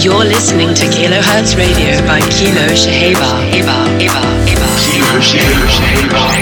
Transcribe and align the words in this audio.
You're 0.00 0.24
listening 0.24 0.74
to 0.74 0.84
Kilohertz 0.84 1.56
Radio 1.56 2.00
by 2.06 2.20
Kilo 2.30 2.68
Shaheba. 2.68 3.50
Eba, 3.50 3.98
Eba, 3.98 4.22
Eba. 4.46 4.68
Kilo 4.78 5.18
Shaheba. 5.18 5.66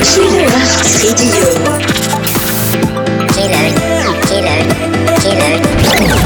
Kilohertz 0.05 1.01
Radio. 1.01 1.47
Kilo, 3.33 3.63
Kilo, 4.29 4.57
Kilo. 5.89 6.19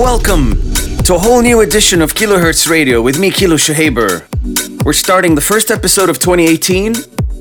Welcome 0.00 0.54
to 1.02 1.16
a 1.16 1.18
whole 1.18 1.42
new 1.42 1.60
edition 1.62 2.02
of 2.02 2.14
Kilohertz 2.14 2.68
Radio 2.70 3.02
with 3.02 3.18
me, 3.18 3.32
Kilo 3.32 3.56
Shahaber. 3.56 4.22
We're 4.84 4.92
starting 4.92 5.34
the 5.34 5.40
first 5.40 5.72
episode 5.72 6.08
of 6.08 6.20
2018 6.20 6.94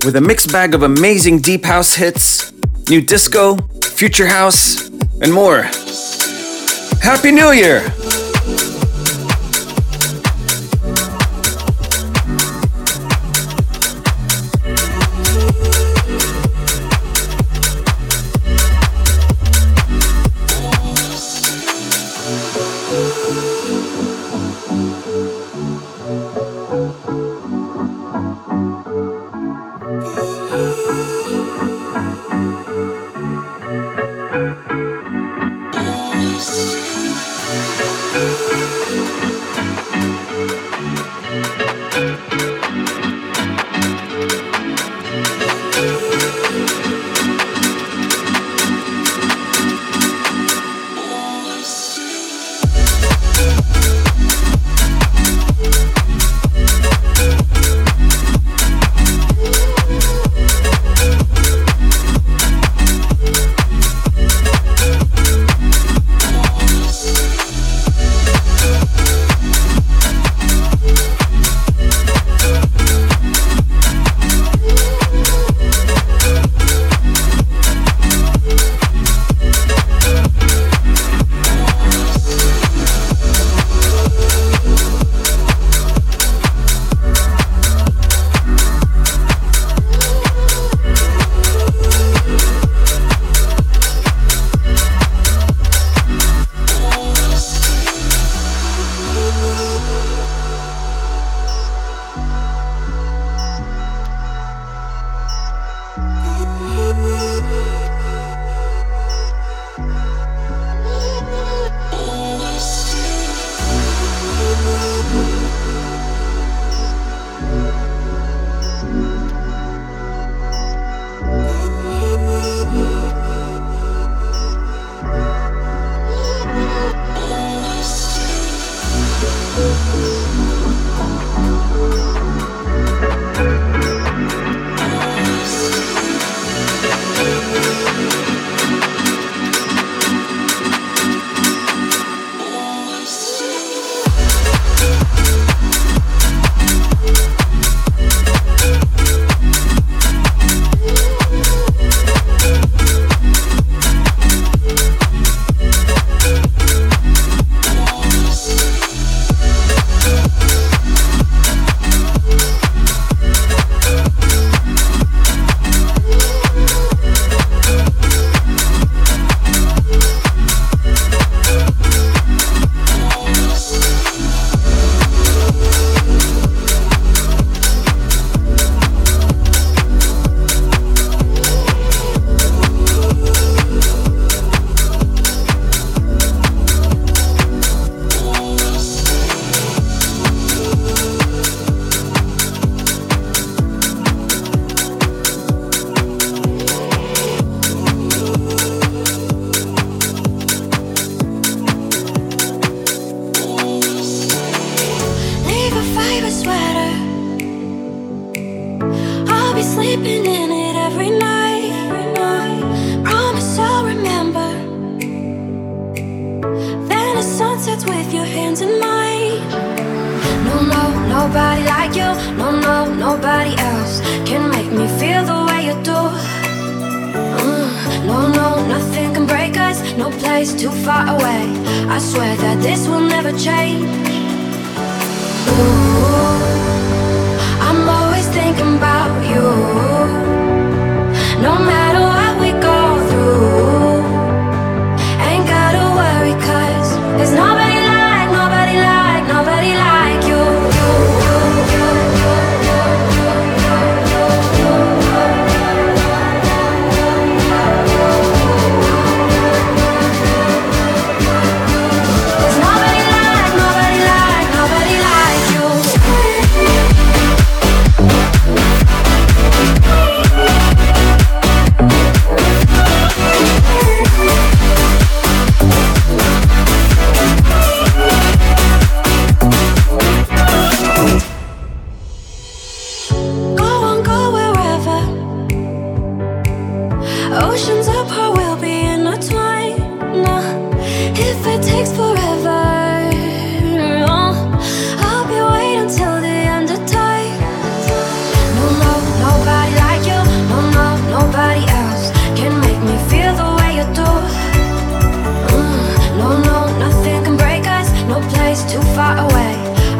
with 0.05 0.15
a 0.15 0.21
mixed 0.21 0.51
bag 0.51 0.73
of 0.73 0.81
amazing 0.81 1.37
deep 1.37 1.65
house 1.65 1.93
hits, 1.93 2.51
new 2.89 2.99
disco, 2.99 3.57
future 3.83 4.25
house, 4.25 4.87
and 5.21 5.31
more. 5.31 5.69
Happy 7.01 7.31
New 7.31 7.51
Year! 7.51 7.98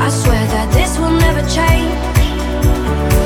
I 0.09 0.11
swear 0.11 0.47
that 0.47 0.73
this 0.73 0.97
will 0.97 1.11
never 1.11 1.47
change. 1.47 3.18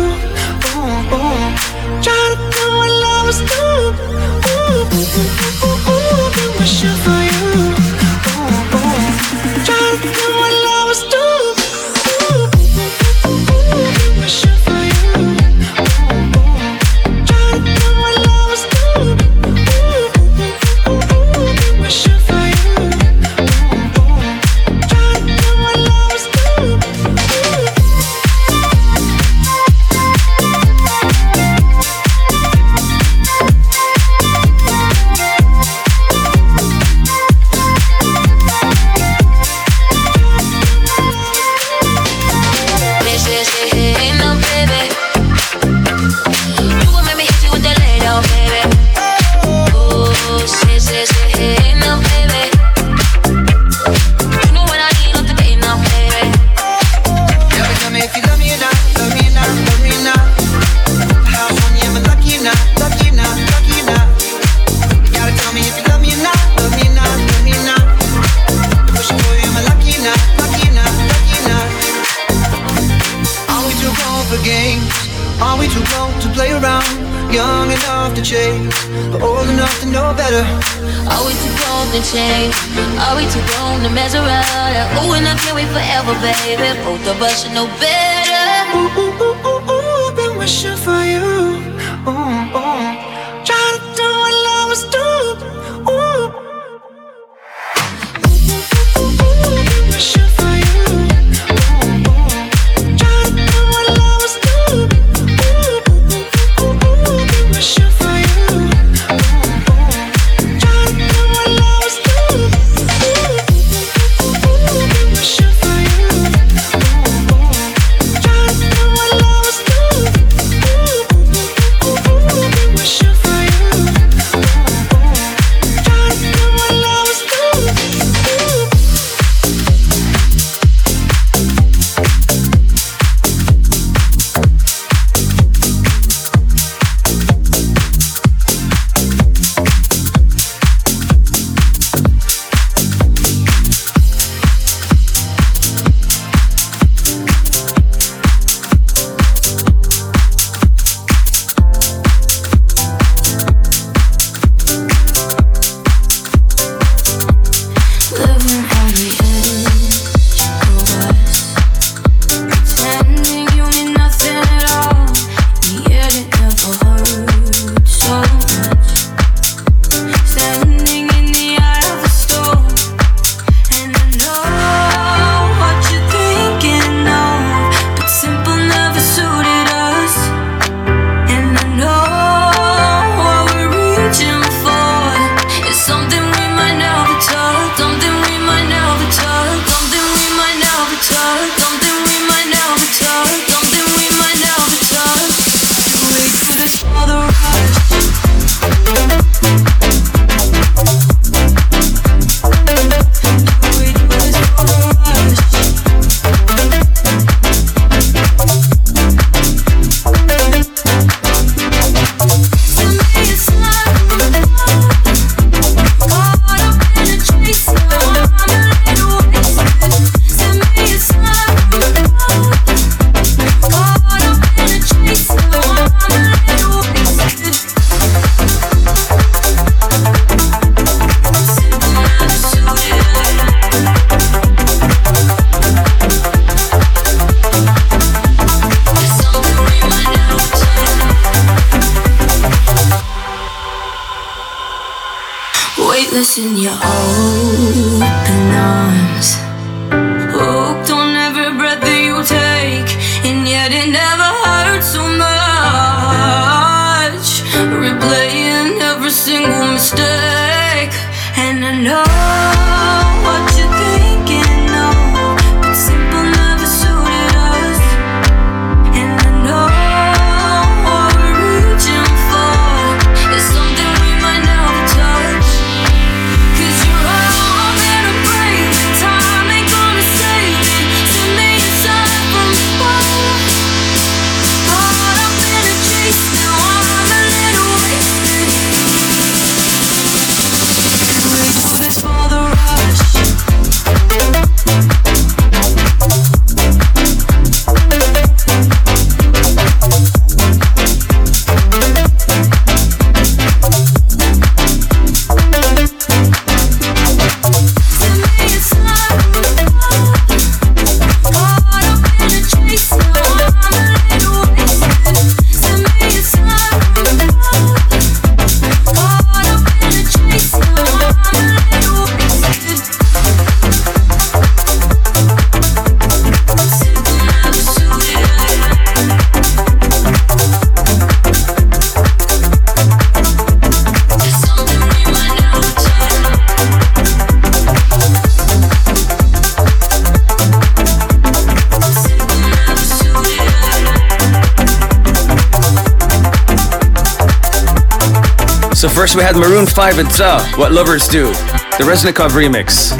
first 349.03 349.17
we 349.17 349.21
had 349.21 349.35
Maroon 349.35 349.67
5 349.67 349.99
and 349.99 350.09
Ta, 350.09 350.53
What 350.55 350.71
Lovers 350.71 351.09
Do, 351.09 351.25
the 351.25 351.83
Reznikov 351.83 352.29
remix. 352.29 352.93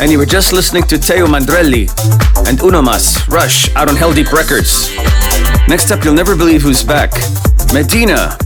And 0.00 0.10
you 0.10 0.18
were 0.18 0.26
just 0.26 0.52
listening 0.52 0.82
to 0.88 0.98
Teo 0.98 1.28
Mandrelli 1.28 1.88
and 2.48 2.58
Unomas, 2.58 3.24
Rush, 3.28 3.72
out 3.76 3.88
on 3.88 3.94
Heldeep 3.94 4.32
Records. 4.32 4.90
Next 5.68 5.92
up, 5.92 6.02
you'll 6.02 6.14
never 6.14 6.34
believe 6.34 6.62
who's 6.62 6.82
back. 6.82 7.12
Medina, 7.72 8.36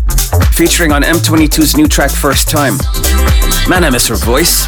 featuring 0.53 0.93
on 0.93 1.01
M22's 1.01 1.79
new 1.79 1.89
track 1.89 2.11
First 2.11 2.51
Time. 2.51 2.77
Man, 3.71 3.85
I 3.85 3.89
miss 3.91 4.07
her 4.09 4.17
voice. 4.17 4.67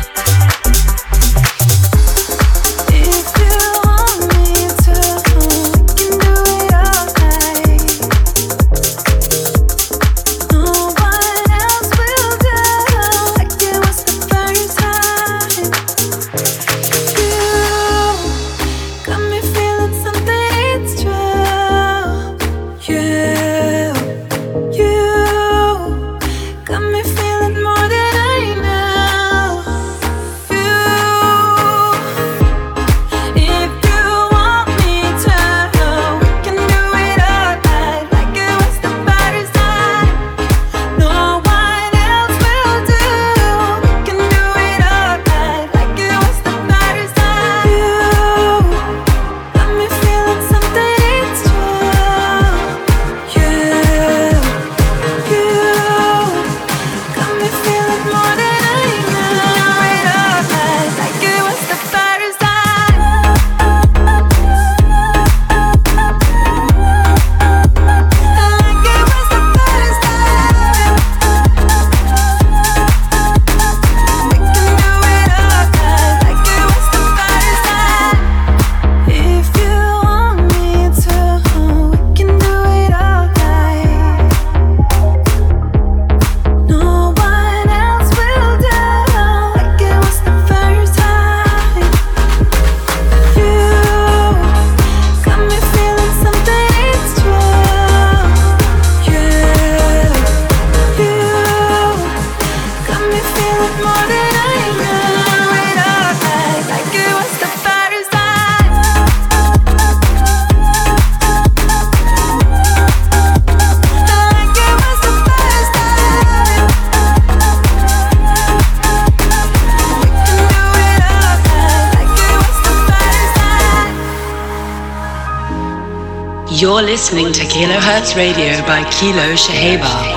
Listening 127.05 127.35
to 127.35 127.45
Kilohertz 127.45 128.17
Radio 128.17 128.65
by 128.65 128.83
Kilo 128.91 129.35
Shaheba. 129.37 130.14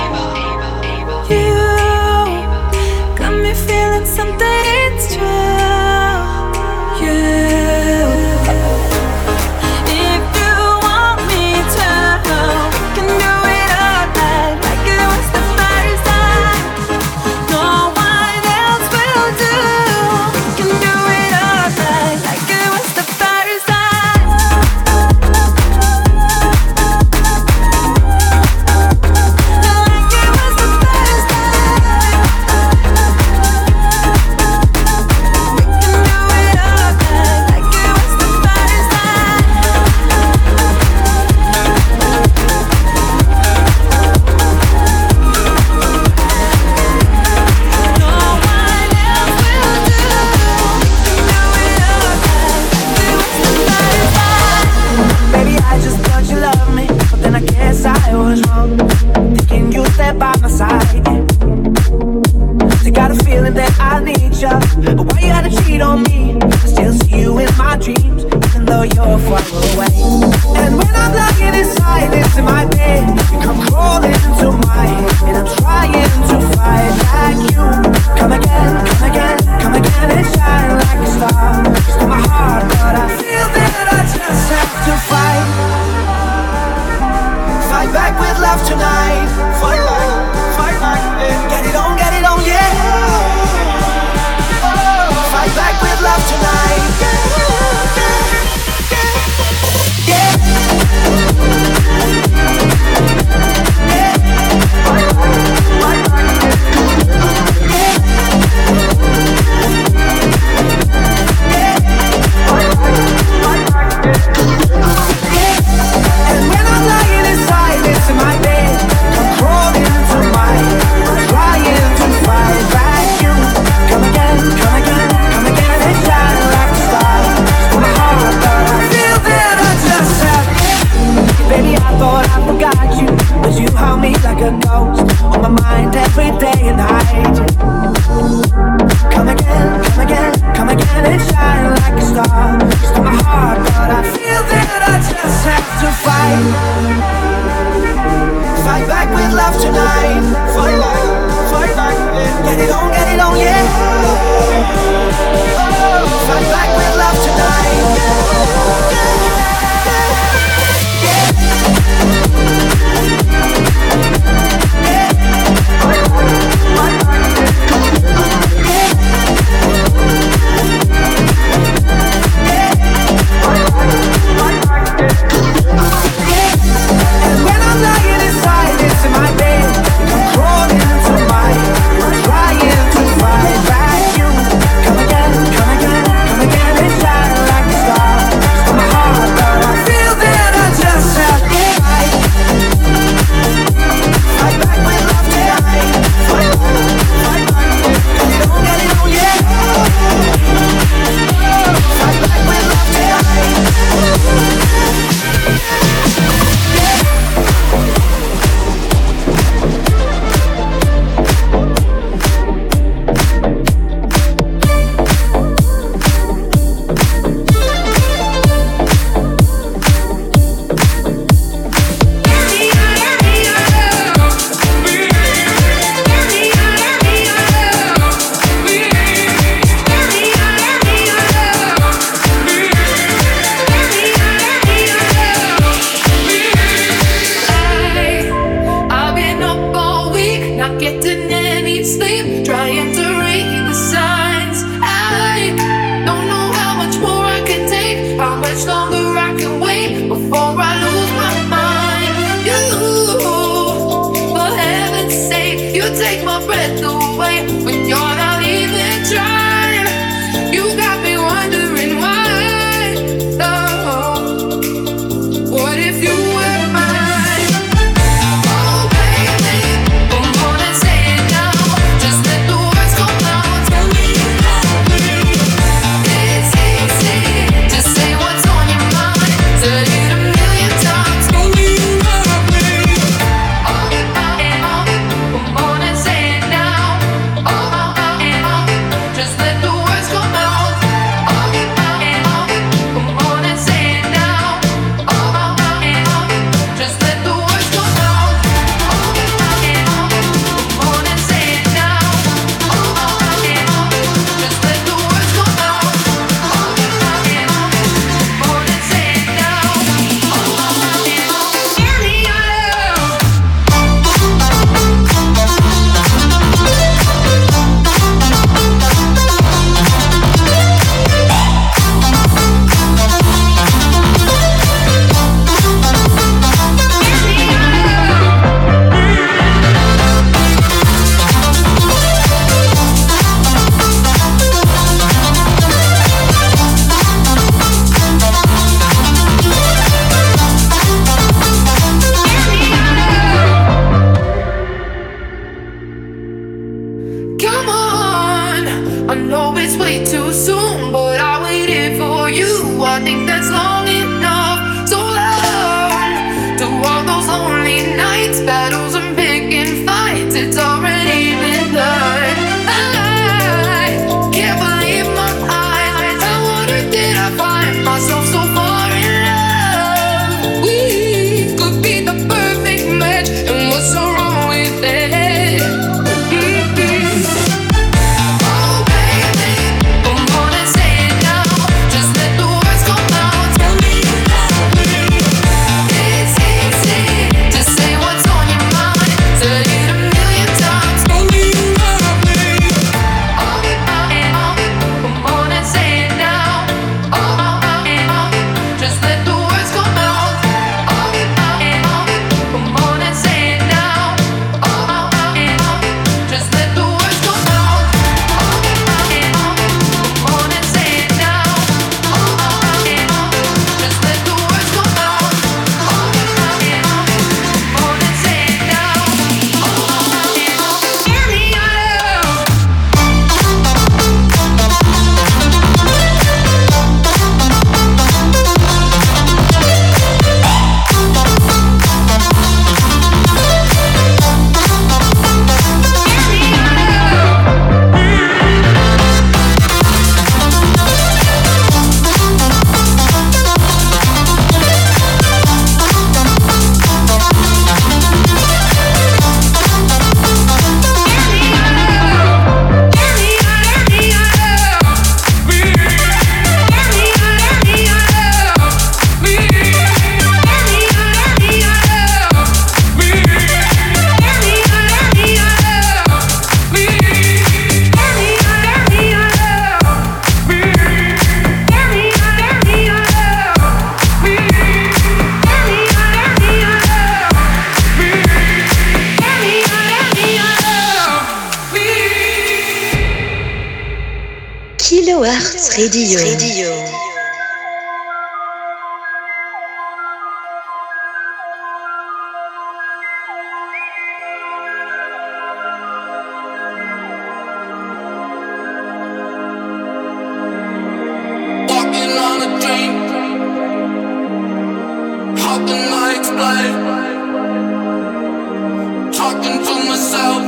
Talking 509.12 509.64
to 509.64 509.74
myself. 509.88 510.44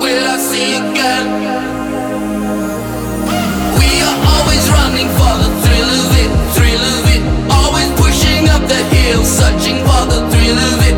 Will 0.00 0.24
I 0.26 0.38
see 0.38 0.76
again? 0.76 1.26
We 3.78 3.90
are 4.08 4.18
always 4.32 4.64
running 4.70 5.08
for 5.18 5.32
the 5.42 5.50
thrill 5.62 5.90
of 6.00 6.12
it, 6.22 6.30
thrill 6.56 6.84
of 6.96 7.04
it. 7.14 7.22
Always 7.52 7.90
pushing 8.00 8.48
up 8.48 8.62
the 8.68 8.82
hill, 8.96 9.22
searching 9.22 9.78
for 9.84 10.02
the 10.12 10.20
thrill 10.30 10.58
of 10.72 10.80
it. 10.88 10.95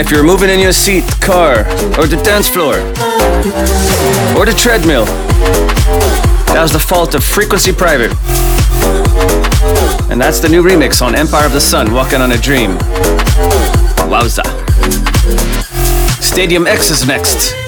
If 0.00 0.10
you're 0.10 0.24
moving 0.24 0.50
in 0.50 0.58
your 0.60 0.72
seat, 0.72 1.04
car, 1.20 1.60
or 1.98 2.06
the 2.06 2.20
dance 2.24 2.48
floor, 2.48 2.74
or 4.36 4.46
the 4.46 4.54
treadmill, 4.56 5.04
that 6.52 6.60
was 6.62 6.72
the 6.72 6.78
fault 6.78 7.14
of 7.14 7.22
Frequency 7.22 7.72
Private. 7.72 8.10
And 10.10 10.20
that's 10.20 10.40
the 10.40 10.48
new 10.48 10.62
remix 10.62 11.00
on 11.00 11.14
Empire 11.14 11.46
of 11.46 11.52
the 11.52 11.60
Sun, 11.60 11.92
Walking 11.92 12.20
on 12.20 12.32
a 12.32 12.38
Dream. 12.38 12.78
Wowza. 14.08 14.44
Stadium 16.22 16.66
X 16.66 16.90
is 16.90 17.06
next. 17.06 17.63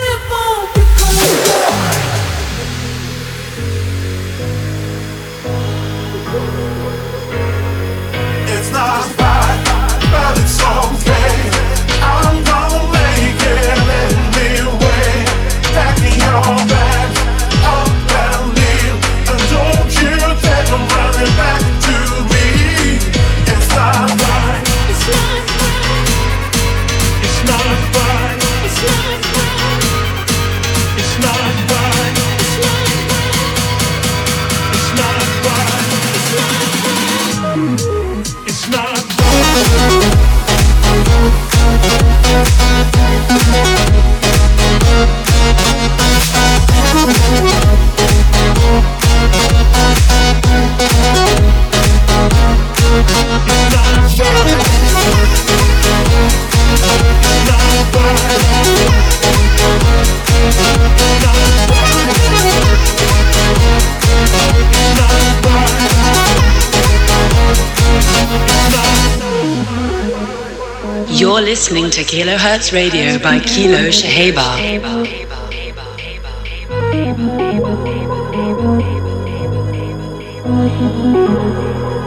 Listening 71.69 71.91
to 71.91 72.05
Kilohertz 72.05 72.73
Radio 72.73 73.19
by 73.19 73.41
Kilo 73.41 73.91
Shaheba. 73.91 75.17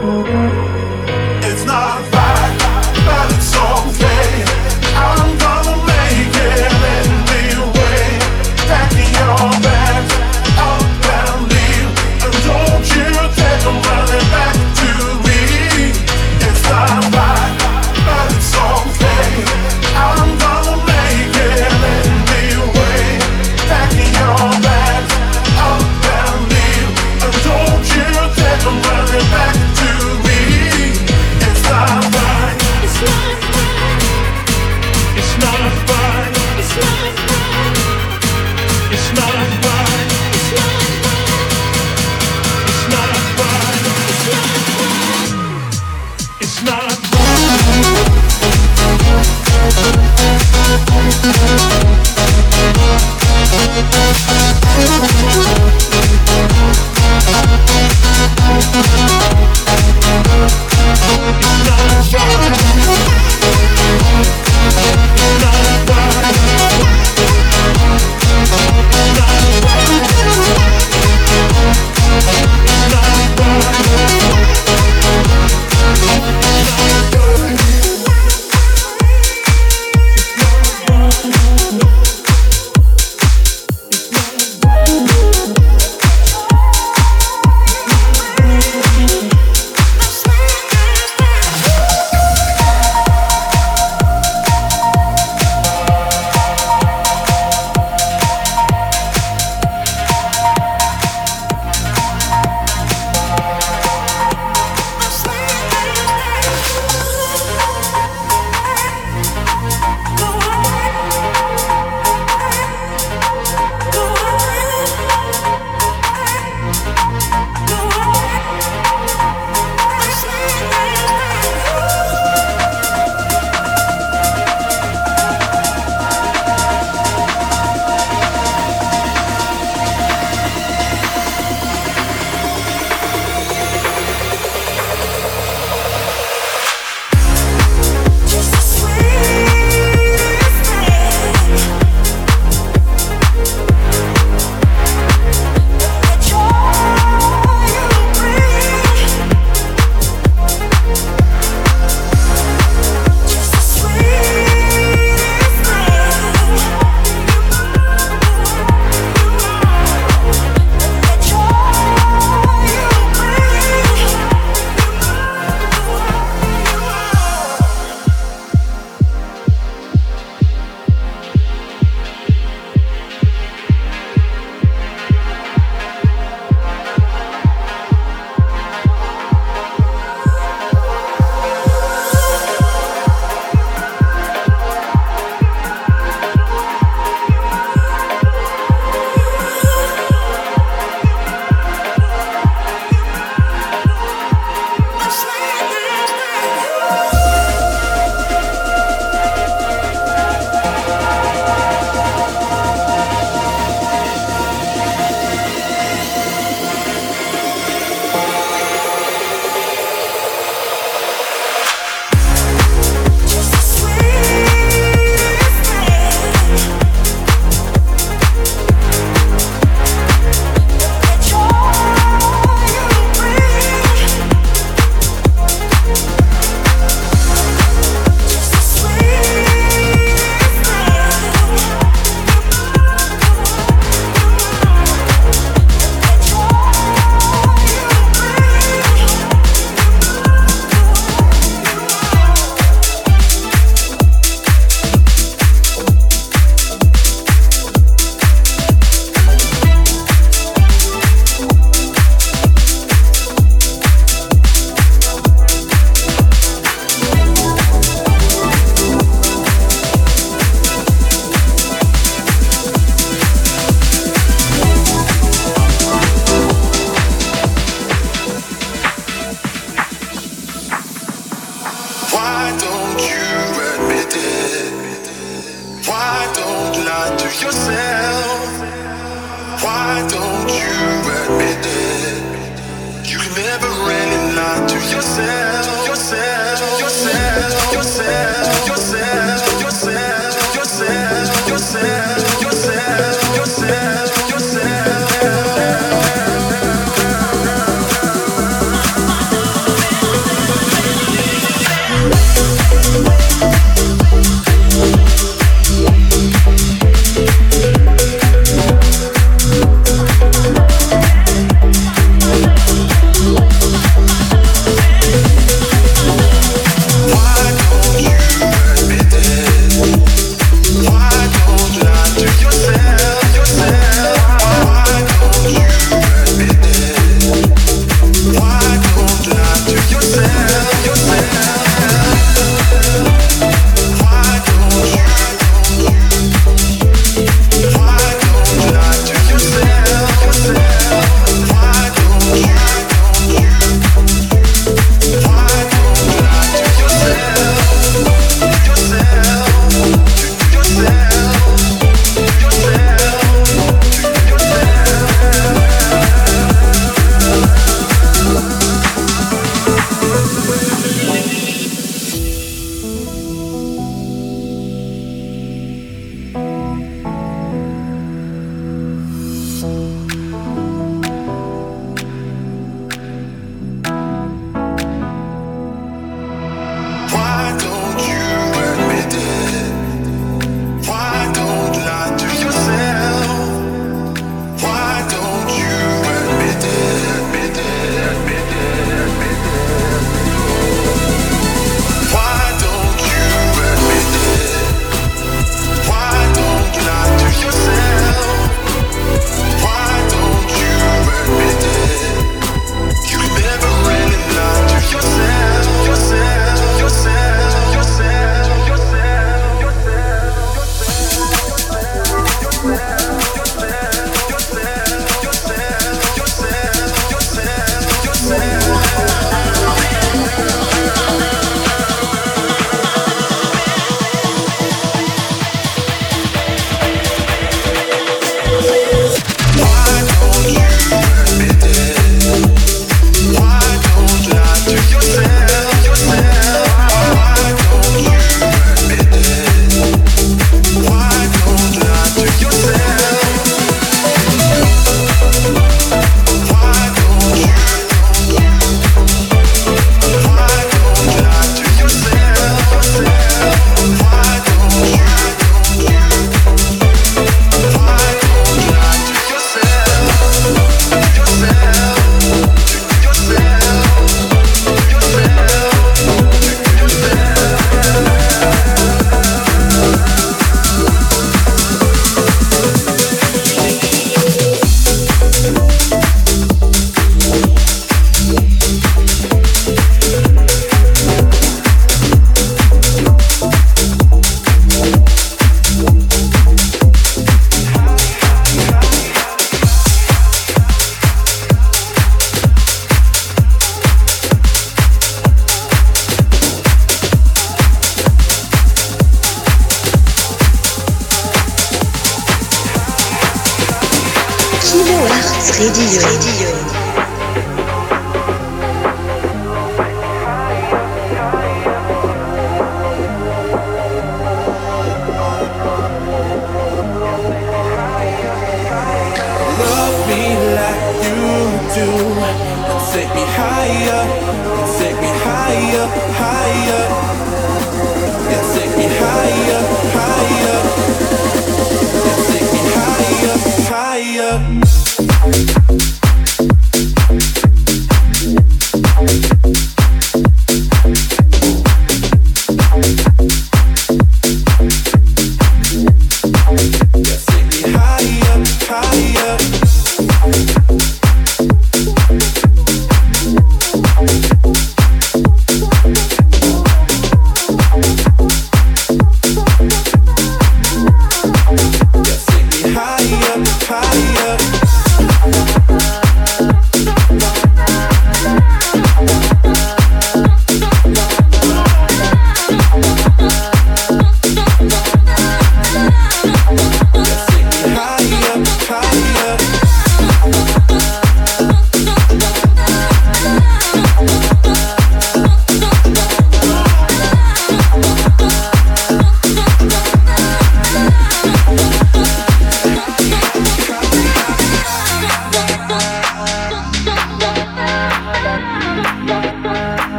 yourself, 0.00 0.69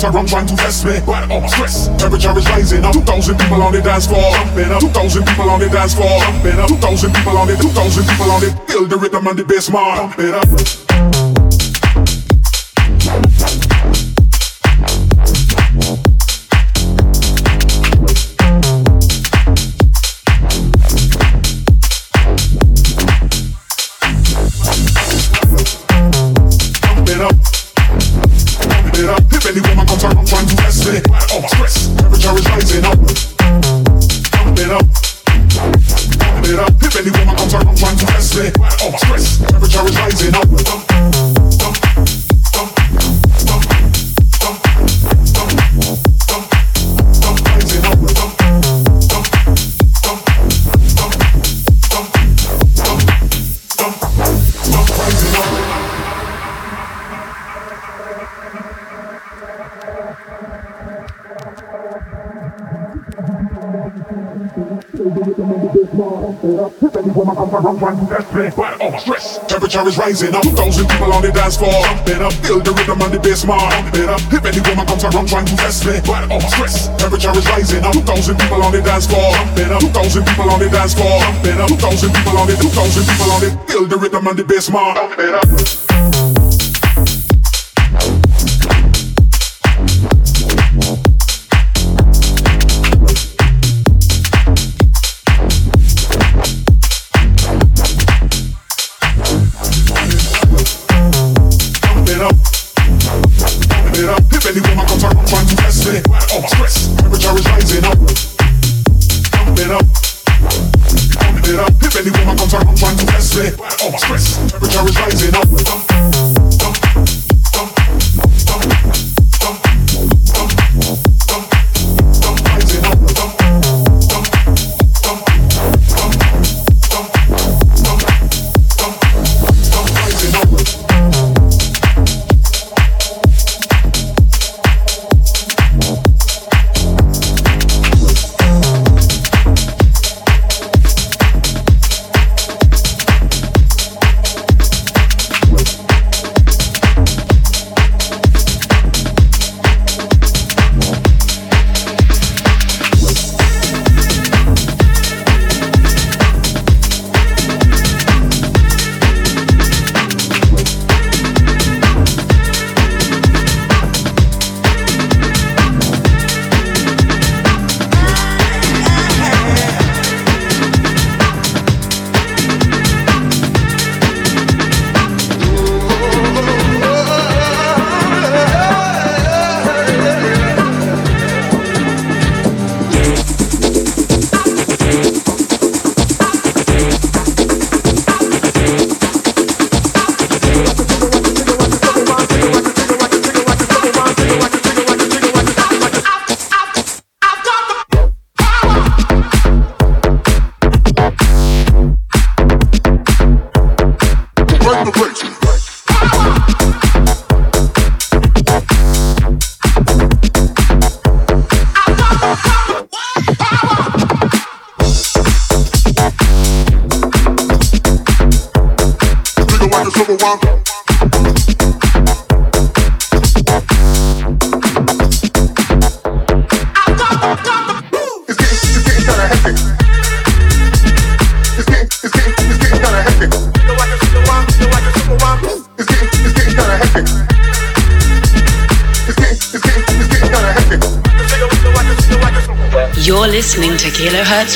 Comes 0.00 0.14
around 0.14 0.28
trying 0.28 0.46
to 0.46 0.56
test 0.56 0.86
me, 0.86 0.98
but 1.04 1.30
all 1.30 1.42
my 1.42 1.46
stress. 1.46 1.88
Temperature 1.98 2.38
is 2.38 2.48
rising 2.48 2.84
up. 2.86 2.94
2,000 2.94 3.36
people 3.36 3.62
on 3.62 3.72
the 3.72 3.82
dance 3.82 4.06
floor. 4.06 4.32
It 4.56 4.72
up. 4.72 4.80
2,000 4.80 5.26
people 5.26 5.50
on 5.50 5.60
the 5.60 5.68
dance 5.68 5.94
floor. 5.94 6.22
It 6.42 6.58
up. 6.58 6.68
2,000 6.68 7.12
people 7.12 7.36
on 7.36 7.48
the 7.48 7.56
2,000 7.56 8.04
people 8.08 8.30
on 8.30 8.40
the. 8.40 8.50
Feel 8.66 8.86
the 8.86 8.96
rhythm 8.96 9.26
and 9.26 9.38
the 9.38 9.44
bass, 9.44 9.70
man. 9.70 10.14
It 10.18 10.32
up. 10.32 10.89
Temperature 69.48 69.88
is 69.88 69.98
rising 69.98 70.34
up. 70.34 70.44
Thousand 70.44 70.88
people 70.88 71.12
on 71.12 71.22
the 71.22 71.32
dance 71.32 71.56
floor. 71.56 71.72
Pumping 71.84 72.22
up, 72.22 72.32
feel 72.44 72.60
the 72.60 72.72
rhythm 72.72 73.00
and 73.00 73.12
the 73.12 73.20
bass 73.20 73.44
mark. 73.44 73.72
Pumping 73.72 74.08
up. 74.08 74.20
If 74.32 74.44
any 74.44 74.60
woman 74.68 74.86
comes 74.86 75.04
around 75.04 75.28
trying 75.28 75.46
to 75.46 75.56
test 75.56 75.86
me, 75.86 76.00
but 76.04 76.30
all 76.30 76.40
my 76.40 76.48
stress. 76.48 76.88
Temperature 76.98 77.36
is 77.36 77.46
rising 77.48 77.84
up. 77.84 77.92
Two 77.92 78.02
thousand 78.02 78.36
people 78.38 78.62
on 78.62 78.72
the 78.72 78.82
dance 78.82 79.06
floor. 79.06 79.32
Pumping 79.32 79.72
up. 79.72 79.80
Two 79.80 79.88
thousand 79.88 80.24
people 80.26 80.50
on 80.50 80.58
the 80.60 80.68
dance 80.68 80.94
floor. 80.94 81.20
Pumping 81.20 81.60
up. 81.60 81.68
Two 81.68 81.76
thousand 81.76 82.12
people 82.12 82.38
on. 82.38 82.46
Two 82.48 82.68
thousand 82.68 83.04
people 83.08 83.30
on 83.32 83.40
the. 83.40 83.50
Feel 83.68 83.86
the 83.86 83.96
rhythm 83.96 84.26
and 84.26 84.38
the 84.38 84.44
bass 84.44 84.70
mark. 84.70 84.96
Pumping 84.96 85.34
up. 85.34 85.89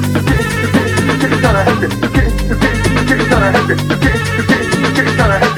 happen. 0.00 0.24
It's 1.22 1.40
gonna 1.40 1.64
happen. 1.64 1.90
It's 1.92 2.00
gonna 2.00 2.32
happen. 2.32 3.10
It's 3.10 3.28
gonna 3.28 3.50
happen. 3.52 3.78
It's 4.96 5.16
gonna 5.16 5.38
happen. 5.38 5.51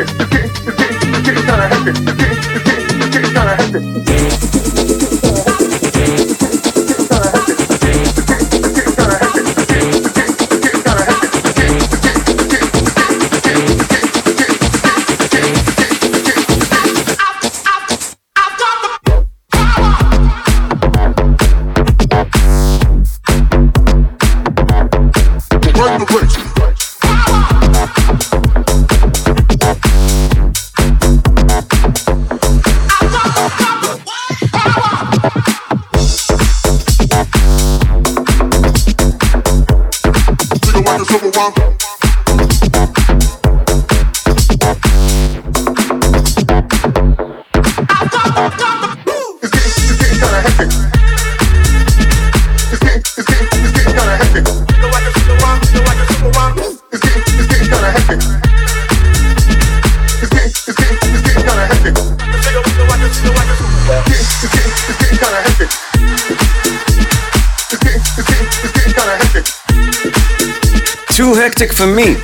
Me. 71.86 72.14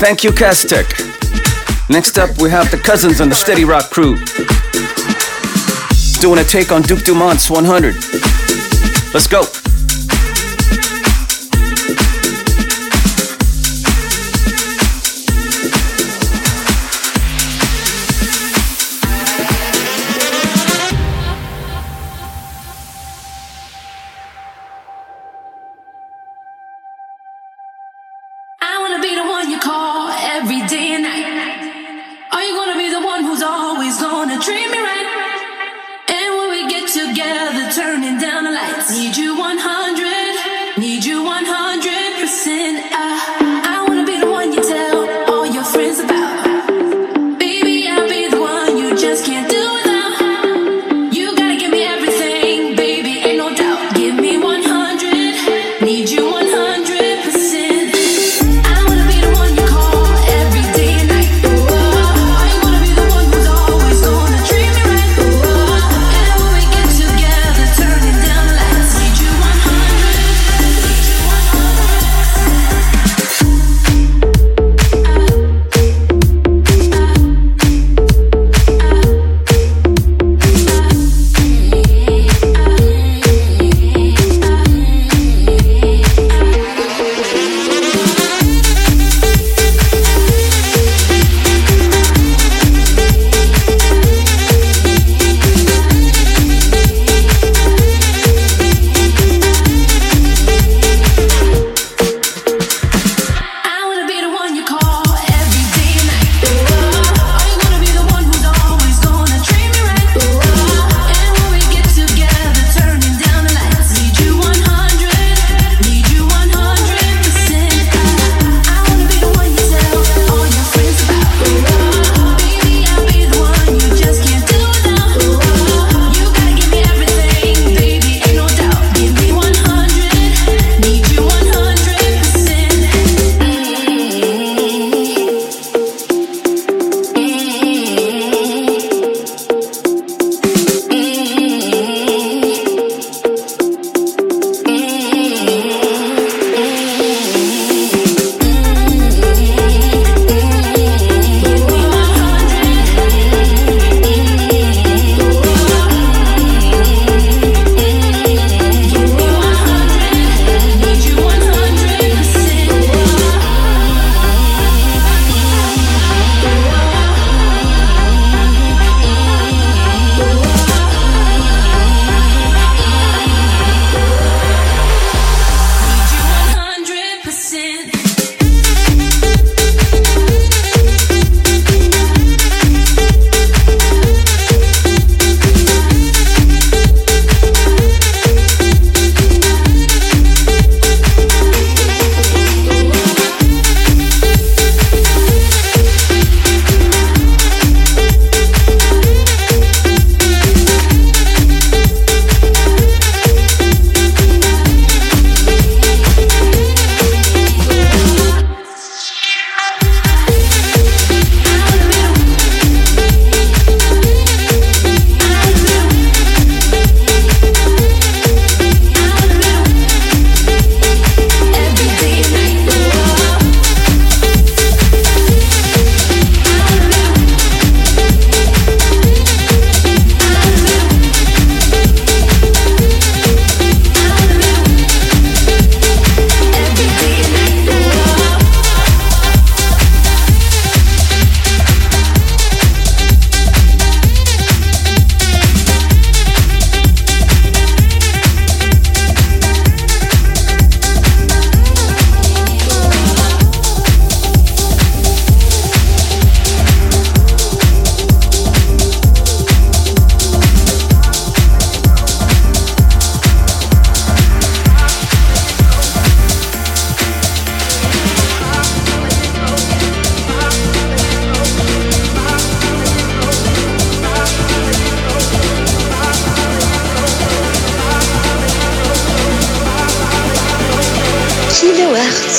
Thank 0.00 0.24
you, 0.24 0.30
Castek. 0.30 0.88
Next 1.88 2.18
up, 2.18 2.30
we 2.40 2.50
have 2.50 2.70
the 2.70 2.76
cousins 2.78 3.20
on 3.20 3.28
the 3.28 3.34
Steady 3.34 3.64
Rock 3.64 3.90
crew. 3.90 4.16
Doing 6.20 6.38
a 6.40 6.44
take 6.44 6.72
on 6.72 6.82
Duke 6.82 7.00
Dumont's 7.00 7.50
100. 7.50 7.94
Let's 9.14 9.26
go. 9.26 9.57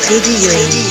Radio. 0.10 0.50
Radio. 0.50 0.89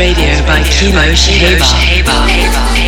Radio 0.00 0.32
by 0.46 0.62
Kilo 0.64 1.14
Shaheba. 1.14 2.79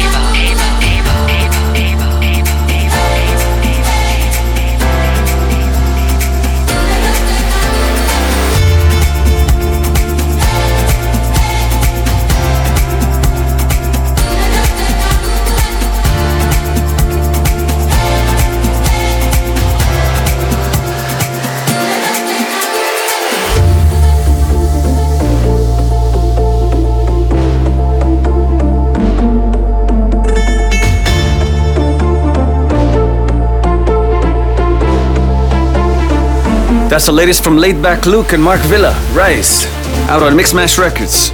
That's 36.93 37.07
the 37.07 37.13
latest 37.13 37.43
from 37.43 37.57
Laidback 37.57 38.05
Luke 38.05 38.35
and 38.35 38.43
Mark 38.43 38.61
Villa, 38.61 38.93
Rise, 39.15 39.65
out 40.11 40.23
on 40.23 40.35
Mixmash 40.35 40.77
Records. 40.77 41.31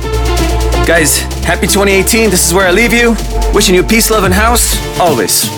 Guys, 0.87 1.19
happy 1.43 1.67
2018. 1.67 2.31
This 2.31 2.47
is 2.47 2.55
where 2.55 2.69
I 2.69 2.71
leave 2.71 2.93
you. 2.93 3.17
Wishing 3.53 3.75
you 3.75 3.83
peace, 3.83 4.09
love, 4.09 4.23
and 4.23 4.33
house, 4.33 4.79
always. 5.01 5.58